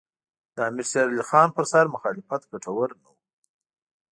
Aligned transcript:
د 0.55 0.57
امیر 0.69 0.87
شېر 0.91 1.07
علي 1.11 1.23
خان 1.29 1.49
پر 1.55 1.65
سر 1.71 1.85
مخالفت 1.95 2.41
ګټور 2.51 2.89
نه 3.01 3.07
وو. 3.11 3.15